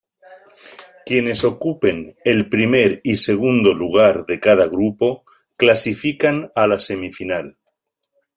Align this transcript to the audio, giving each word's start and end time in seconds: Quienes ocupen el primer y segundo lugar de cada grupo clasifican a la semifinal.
Quienes 1.05 1.43
ocupen 1.43 2.15
el 2.25 2.49
primer 2.49 3.01
y 3.03 3.17
segundo 3.17 3.71
lugar 3.71 4.25
de 4.25 4.39
cada 4.39 4.65
grupo 4.65 5.23
clasifican 5.57 6.51
a 6.55 6.65
la 6.65 6.79
semifinal. 6.79 7.55